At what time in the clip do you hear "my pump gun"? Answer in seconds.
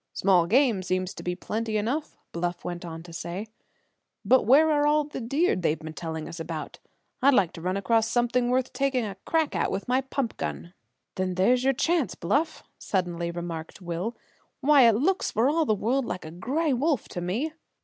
9.87-10.73